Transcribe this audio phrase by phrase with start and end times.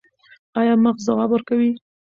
[0.59, 1.71] ایا مغز ځواب ورکوي؟